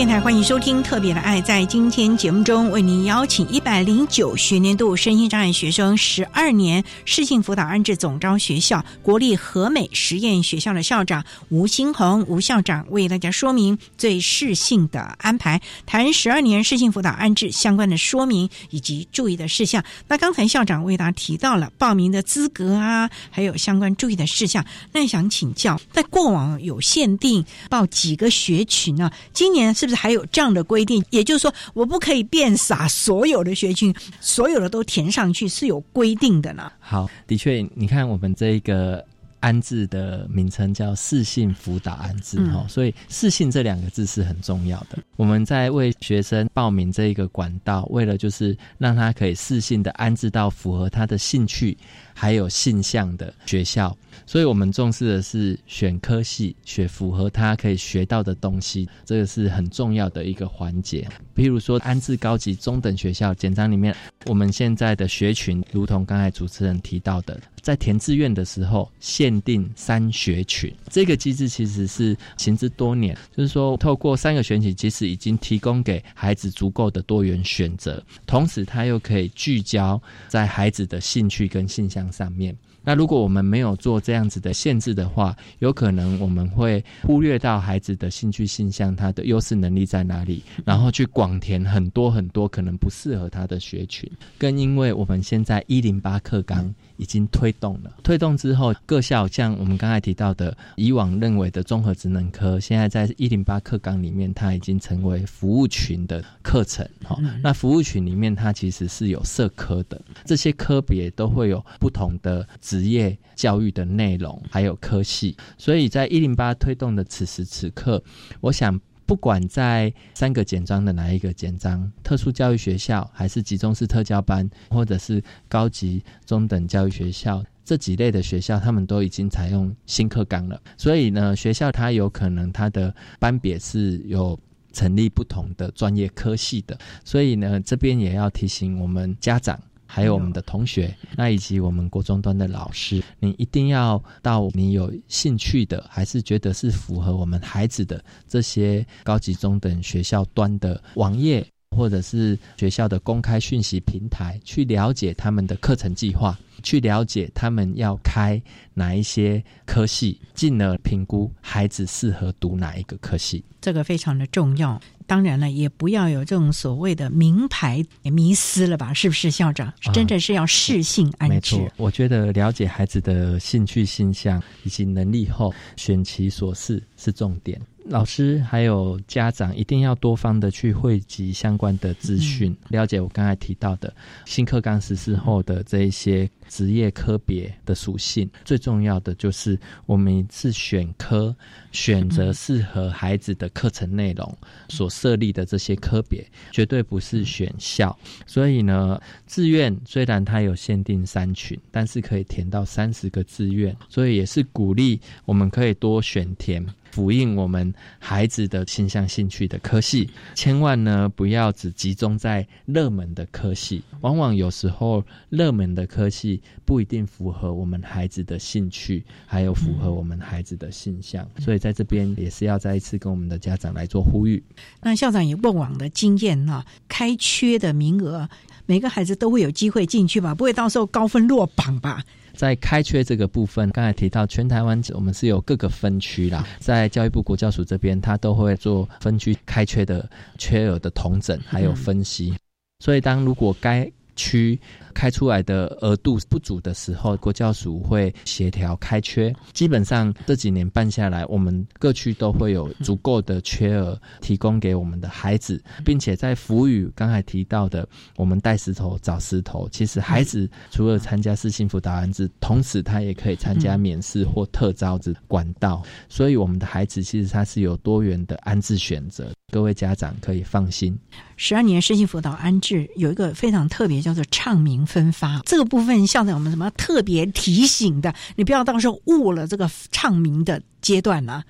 [0.00, 1.42] 电台欢迎收听《特别的爱》。
[1.44, 19.84] 在今天节目中，为您邀请一百零九学年度身心障碍学生十二年适性辅导安置总招学校国立和美实验学校的校长吴新红吴校长，为大家说明最适性的安排，谈十二年适性辅导安置相关的说明以及注意的事项。
[20.08, 24.64] 那刚才校长为大家提到了报名的资格啊，还有相关注意的事项。
[24.92, 29.10] 那想请教，在过往有限定报几个学群呢？
[29.34, 29.74] 今年？
[29.74, 31.04] 是不是还有这样的规定？
[31.10, 36.70] 也就是说，我不可以变傻，所有的学群，所有的都填上去，是有规定的呢。
[36.78, 39.04] 好，的确，你看我们这个
[39.40, 44.98] 安置的名称叫四性辅导安置哈，所以四性这两个字是很重要的。
[45.16, 51.76] 我们在为学生报名这一个管道，为了就是让他可以四性的安置到符合他的兴趣
[52.20, 53.96] 还有性向的学校。
[54.26, 61.08] 所以我们重视的是选科系，选符合他可以学到的东西，这个是很重要的一个环节。
[61.34, 63.96] 譬如说安置高级中等学校简章里面，
[64.26, 82.56] 我们现在的学群，如同刚才主持人提到的，在填志愿的时候限定三学群，这个机制其实是行之多年，就是说透过三个选群，其实已经提供给孩子足够的多元选择，同时他又可以聚焦在孩子的兴趣跟性向上面。
[82.90, 94.10] 那如果我们没有做这样子的限制的话，有可能我们会忽略到孩子的兴趣、性向，他的优势能力在哪里，然后去广填很多很多可能不适合他的学群。
[94.36, 96.74] 更因为我们现在一零八课纲。
[96.96, 106.86] 已经推动了，推动之后，各校像我们刚才提到的，以往认为的综合职能科，现在在一零八课纲里面，它已经成为服务群的课程。
[107.02, 115.36] 哈，那服务群里面，它其实是有社科的，这些科别都会有不同的职职业教育的内容，还有科系。
[115.58, 118.02] 所以在一零八推动的此时此刻，
[118.40, 118.80] 我想。
[119.06, 130.62] 不管在三个简章的哪一个简章，特殊教育学校还是集中式特教班，或者是高级中等教育学校这几类的学校，他们都已经采用新课纲了。
[130.76, 134.38] 所以呢，学校它有可能它的班别是有
[134.72, 136.78] 成立不同的专业科系的。
[137.04, 139.60] 所以呢，这边也要提醒我们家长。
[139.92, 151.44] 还有我们的同学，那以及我们国中端的老师，你一定要到你有兴趣的，还是觉得是符合我们孩子的这些高级中等学校端的网页，
[151.76, 158.40] 或者是学校的公开讯息平台，去了解他们的课程计划，去了解他们要开
[158.80, 163.44] 哪一些科系，进而评估孩子适合读哪一个科系。
[163.60, 164.80] 这个非常的重要。
[165.06, 168.94] 当然了，也不要有这种所谓的名牌迷思了吧？
[168.94, 169.70] 是不是校长？
[169.92, 171.34] 真的是要适性安置。
[171.34, 177.60] 没错，我觉得了解孩子的兴趣、性向以及能力后，选其所适是重点。
[177.86, 183.92] 老师还有家长一定要多方的去汇集相关的资讯，了解我刚才提到的
[184.26, 188.30] 新课纲实施后的这一些职业科别的属性。
[188.44, 191.34] 最重要的就是我们一次选科，
[191.72, 197.98] 选择适合孩子的课程内容所设立的这些科别，绝对不是选校。
[198.26, 206.62] 所以呢，志愿虽然它有限定三群，但是可以填到三十个志愿，所以也是鼓励我们可以多选填。
[206.90, 224.42] 辅应我们孩子的倾向兴趣的科系，千万呢不要只集中在热门的科系，往往有时候热门的科系不一定符合我们孩子的兴趣，还有符合我们孩子的性向，所以在这边也是要再一次跟我们的家长来做呼吁。
[224.82, 228.28] 那校长也过往的经验呢，开缺的名额，
[228.66, 230.34] 每个孩子都会有机会进去吧？
[230.34, 232.02] 不会到时候高分落榜吧？
[232.40, 242.32] 在开缺这个部分，刚才提到全台湾我们是有各个分区啦，在教育部国教署这边，它都会做分区开缺的缺额的统整，还有分析。
[242.78, 243.86] 所以当如果该
[244.20, 244.60] 区
[244.92, 249.34] 开出来的额度不足的时候，国教署会协调开缺。
[249.54, 259.66] 基本上这几年办下来，我们各区都会有足够的缺额提供给我们的孩子，并且在辅语刚才提到的，我们带石头找石头。
[259.70, 265.82] 其实孩子除了参加市信辅导案子，同时他也可以参加免试或特招的管道。
[266.10, 270.98] 所以我们的孩子其实他是有多元的安置选择，各位家长可以放心。
[271.42, 274.84] 十二年身心辅导安置有一个非常特别，叫做唱名。
[274.84, 278.14] 分发这个部分，校长我们什么特别提醒的？
[278.36, 281.42] 你不要到时候误了这个唱名的阶段呢？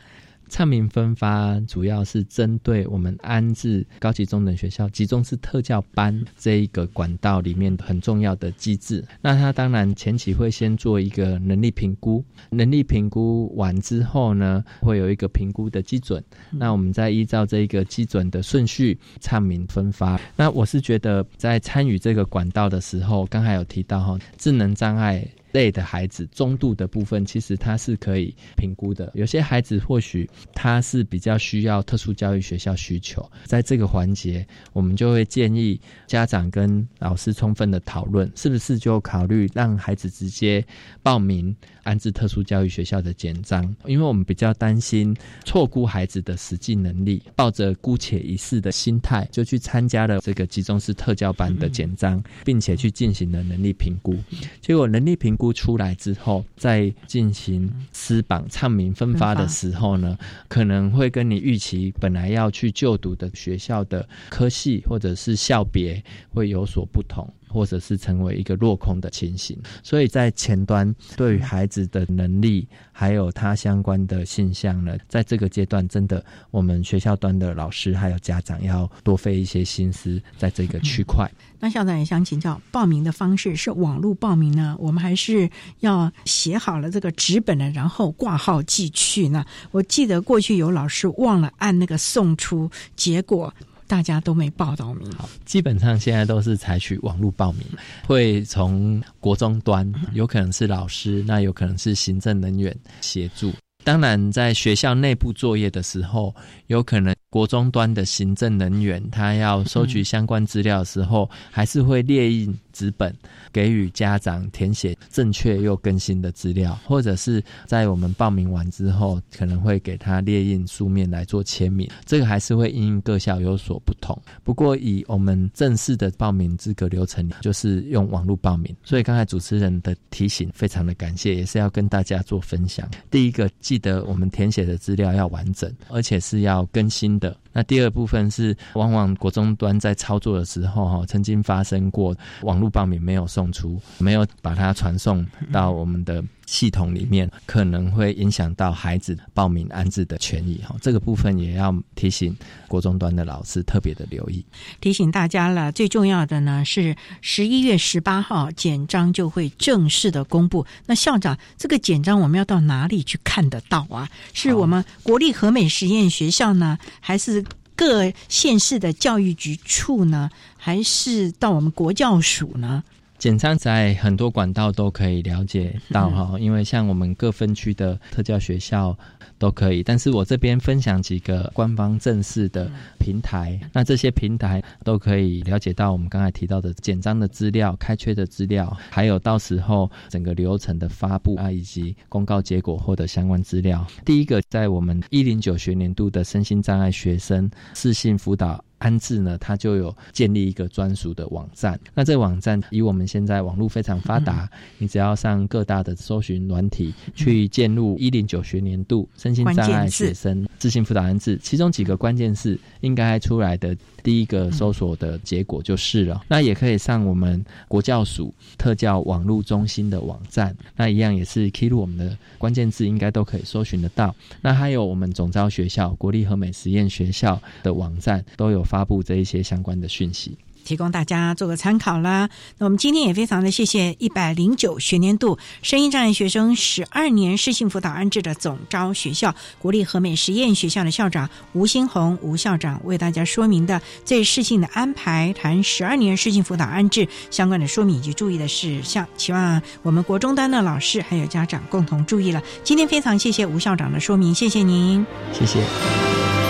[0.50, 9.02] 唱名分发主要是针对我们安置高级中等学校集中式特教班这一个管道里面很重要的机制。
[9.22, 16.22] 那他当然前期会先做一个能力评估，能力评估完之后呢，会有一个评估的基准。
[16.50, 20.20] 那我们再依照这一个基准的顺序唱名分发。
[20.36, 25.24] 那我是觉得在参与这个管道的时候，刚才有提到哈，智能障碍。
[25.52, 29.10] 类的孩子，中度的部分其实他是可以评估的。
[29.14, 40.64] 有些孩子或许他是比较需要特殊教育学校需求，在这个环节，我们就会建议家长跟老师充分的讨论，是不是就考虑让孩子直接
[41.02, 41.54] 报名。
[41.82, 54.14] 安置特殊教育学校的简章，因为我们比较担心错估孩子的实际能力，抱着姑且一试的心态，就去参加了这个集中式特教班的简章，并且去进行了能力评估。
[54.60, 60.18] 结果能力评估出来之后，在进行私榜唱名分发的时候呢，
[60.48, 67.26] 可能会跟你预期本来要去就读的学校的科系或者是校别会有所不同。
[67.52, 81.28] 或者是成为一个落空的情形，所以在前端对于孩子的能力还有他相关的现象呢，在这个阶段，真的我们学校端的老师还有家长要多费一些心思在这个区块。
[81.60, 84.74] 那校长也想请教，报名的方式是网络报名呢？
[84.78, 85.48] 我们还是
[85.80, 89.44] 要写好了这个纸本的，然后挂号寄去呢？
[89.70, 93.52] 我记得过去有老师忘了按那个送出，结果。
[93.86, 95.10] 大家都没报到名，
[95.44, 97.62] 基本上现在都是采取网络报名，
[98.06, 103.52] 会从国中端，有可能是老师，那有可能是行政人员协助。
[103.82, 106.34] 当然，在学校内部作业的时候，
[106.66, 112.54] 有可能国中端的行政人员他要收取相关资料的时候，还是会列印。
[112.72, 113.14] 纸本
[113.52, 121.88] 给予家长填写正确又更新的资料，或者是在我们报名完之后，可能会给他列印书面来做签名。
[122.04, 124.16] 这个还是会因各校有所不同。
[124.42, 128.74] 不过以我们正式的报名资格流程，就是用网络报名。
[128.82, 132.88] 所以刚才主持人的提醒非常的感谢，也是要跟大家做分享。
[133.10, 137.36] 第一个，记得我们填写的资料要完整，而且是要更新的。
[137.52, 146.22] 那第二部分是，往往国中端在操作的时候，哈，曾经发生过网络报名没有送出，没有把它传送到我们的。
[146.50, 152.36] 系统里面可能会影响到孩子报名安置的权益哈，这个部分也要提醒
[152.66, 154.44] 国中端的老师特别的留意。
[154.80, 160.66] 提醒大家了，最重要的呢是十一月十八号简章就会正式的公布。
[160.86, 164.10] 那校长，这个简章我们要到哪里去看得到啊？
[164.34, 167.44] 是我们国立和美实验学校呢，还是
[167.76, 172.82] 各县市的教育局处呢，还是到我们国教署呢？
[173.20, 178.96] 简章在很多管道都可以了解到哈， 因为像我们各分区的特教学校
[179.36, 179.82] 都可以。
[179.82, 193.86] 但是我这边分享几个官方正式的平台，那这些平台都可以了解到我们刚才提到的简章的资料、开缺的资料，还有到时候整个流程的发布啊，以及公告结果后的相关资料。
[194.02, 198.64] 第一个，在我们一零九学年度的身心障碍学生适性辅导。
[198.80, 201.78] 安置呢，它就有建立一个专属的网站。
[201.94, 216.22] 那这个网站以我们现在网络非常发达，你只要上各大的搜寻软体去建入一零九学年度身心障碍学生自信辅导安置，其中几个关键字应该出来的第一个搜索的结果就是了。
[216.26, 224.14] 那也可以上我们国教署特教网络中心的网站，那一样也是 key 入我们的关键字，应该都可以搜寻得到。
[224.40, 228.64] 那还有我们总招学校国立和美实验学校的网站都有。
[228.70, 232.30] 发布这一些相关的讯息，提供大家做个参考啦。
[232.56, 252.40] 那我们今天也非常的谢谢一百零九学年度声音障碍学生十二年适性辅导安置的总招学校国立和美实验学校的校长吴新红吴校长为大家说明的这适性的安排，谈十二年适性辅导安置相关的说明以及注意的事项，希望我们国中端的老师还有家长共同注意了。
[252.62, 256.49] 今天非常谢谢吴校长的说明，谢谢您，谢谢。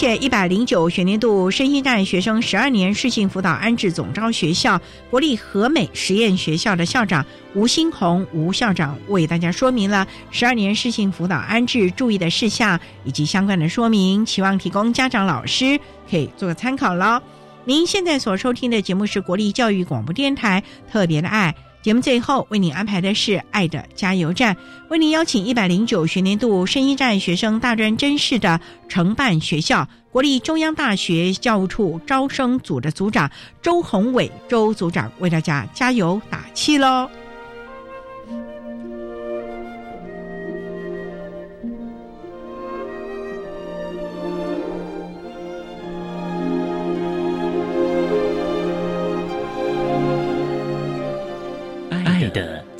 [0.00, 4.80] 谢谢一百零九学年度身心障碍学生十二年适性辅导安置总招学校
[5.10, 15.78] 国立和美实验学校的校长吴新红吴校长为大家说明了十二年适性辅导安置注意的事项以及相关的说明，期望提供家长老师
[16.10, 17.20] 可以做个参考喽。
[17.66, 21.54] 您现在所收听的节目是国立教育广播电台特别的爱。
[21.82, 24.54] 节目最后为您安排的是《爱的加油站》，
[24.88, 33.30] 为您邀请一百零九学年度圣一站学生大专真试的承办学校国立中央大学教务处招生组的组长
[33.62, 37.08] 周宏伟周组长为大家加油打气喽。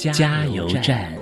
[0.00, 1.12] 加油站。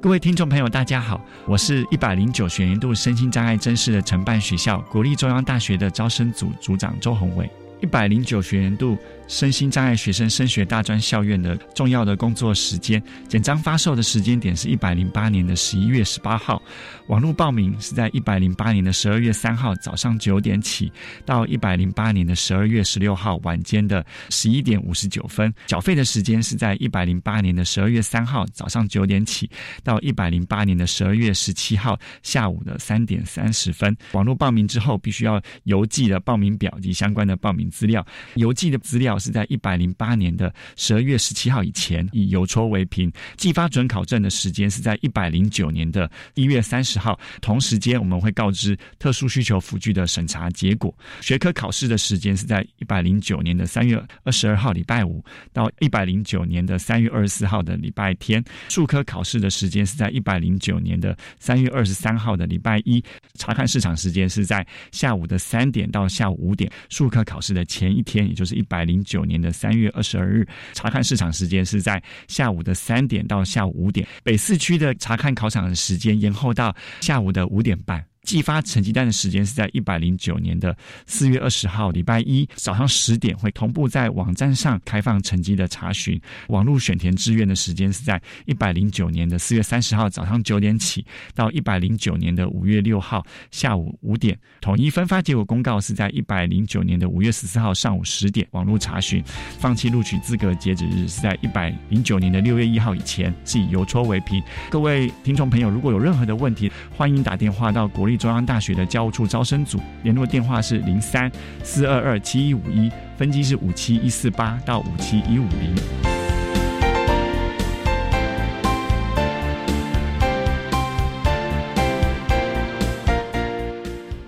[0.00, 7.50] 各位听众朋友，大家好，我是一百零九学年度身心障碍真试的承办学校国立中央大学的招生组组长周宏伟。
[7.80, 8.96] 一百零九学年度。
[9.28, 16.62] 身心障碍学生升学大专校院的重要的工作时间，简章发售的时间点是一百零八年的十一月十八号，
[17.08, 20.92] 网络报名是在一百零八年的十二月三号早上九点起，
[21.24, 29.50] 到一百零八年的十二月十六号晚间的十一点五十九分，缴费的时间是在一百零八年的十二月三号早上九点起，
[29.82, 33.94] 到一百零八年的十二月十七号下午的三点三十分。
[34.12, 38.06] 网络报名之后，必须要邮寄的报名表及相关的报名资料，
[38.36, 39.15] 邮寄的资料。
[39.18, 43.10] 是在一百零八年的十二月十七号以前，以邮戳为凭。
[43.36, 47.18] 寄发准考证的时间是在一百零九年的一月三十号。
[47.40, 50.94] 同时间，我们会告知特殊需求辅具的审查结果。
[51.20, 58.44] 学科考试的时间是在一百零九年的三月二十二号礼拜五到一百零九年的三月二十四号的礼拜天。
[58.68, 63.02] 数科考试的时间是在一百零九年的三月二十三号的礼拜一。
[63.38, 66.70] 查看市场时间是在下午的三点到下午五点。
[66.90, 69.05] 数科考试的前一天，也就是一百零。
[69.06, 74.06] 九年的三月二十二日，查看市场时间是在下午的三点到下午五点。
[74.22, 78.04] 北四区的查看考场的时间延后到下午的五点半。
[78.26, 86.20] 寄发成绩单的时间是在一百零九年的四月二十号礼拜一早上十点，会同步在网站上开放成绩的查询。
[86.48, 91.06] 网络选填志愿的时间是在一百零九年的四月三十号早上九点起，
[91.36, 94.36] 到一百零九年的五月六号下午五点。
[94.60, 99.22] 统一分发结果公告是在一百零九年的五月十四号上午十点网络查询。
[99.60, 104.42] 放弃录取资格截止日是在一百零九年的六月一号以前，是以邮戳为凭。
[104.68, 108.15] 各位听众朋友，如果有任何的问题，欢迎打电话到国立。
[108.16, 111.30] 中央大学的教务处招生组联络电话是零三
[111.62, 116.25] 四二二七一五一，分机是五七一四八到五七一五零。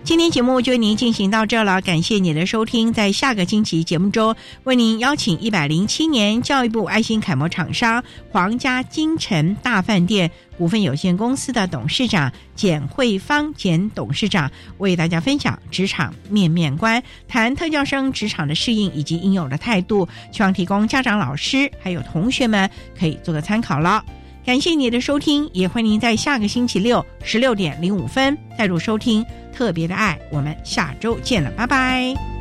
[0.09, 0.29] 今天。
[0.31, 2.93] 节目就为您进行到这了，感谢你的收听。
[2.93, 24.05] 在下个星期节目中，为您邀请一百零七年教育部爱心楷模厂商皇家金城大饭店股份有限公司的董事长简慧芳简董事长，为大家分享职场面面观，谈特教生职场的适应以及应有的态度，希望提供家长、老师还有同学们可以做个参考了。
[24.45, 29.25] 感谢你的收听，也欢迎您在下个星期六十六点零五分再度收听
[29.59, 30.17] 特别的爱。
[30.31, 32.38] 我们下周见了，拜拜。